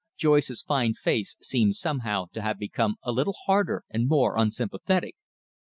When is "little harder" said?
3.11-3.83